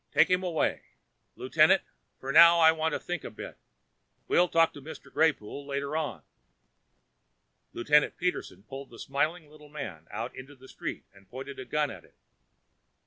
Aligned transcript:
Take 0.11 0.31
him 0.31 0.41
away, 0.41 0.81
Lieutenant, 1.35 1.83
for 2.19 2.31
now. 2.31 2.57
I 2.57 2.71
want 2.71 2.93
to 2.93 2.99
think 2.99 3.23
a 3.23 3.29
bit. 3.29 3.59
We'll 4.27 4.47
talk 4.49 4.73
to 4.73 4.81
Mr. 4.81 5.13
Greypoole 5.13 5.63
later 5.67 5.95
on." 5.95 6.23
Lieutenant 7.71 8.17
Peterson 8.17 8.63
pulled 8.63 8.89
the 8.89 8.97
smiling 8.97 9.47
little 9.47 9.69
man 9.69 10.07
out 10.09 10.35
into 10.35 10.55
the 10.55 10.67
street 10.67 11.05
and 11.13 11.29
pointed 11.29 11.59
a 11.59 11.65
gun 11.65 11.91
at 11.91 12.03
him. 12.05 12.15